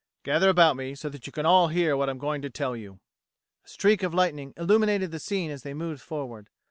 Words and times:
"Gather 0.23 0.49
about 0.49 0.77
me 0.77 0.95
so 0.95 1.09
that 1.09 1.27
you 1.27 1.31
can 1.31 1.45
all 1.45 1.67
hear 1.67 1.95
what 1.95 2.09
I'm 2.09 2.17
going 2.17 2.41
to 2.41 2.49
tell 2.49 2.75
you." 2.75 2.99
A 3.63 3.67
streak 3.67 4.01
of 4.01 4.15
lightning 4.15 4.51
illuminated 4.57 5.11
the 5.11 5.19
scene 5.19 5.51
as 5.51 5.61
they 5.61 5.75
moved 5.75 6.01
forward. 6.01 6.49